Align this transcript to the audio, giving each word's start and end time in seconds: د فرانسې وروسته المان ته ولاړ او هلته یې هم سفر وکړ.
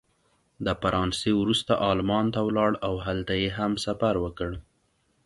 د 0.65 0.67
فرانسې 0.81 1.31
وروسته 1.41 1.73
المان 1.91 2.25
ته 2.33 2.39
ولاړ 2.47 2.71
او 2.87 2.93
هلته 3.05 3.33
یې 3.41 3.49
هم 3.57 3.71
سفر 3.85 4.13
وکړ. 4.23 4.51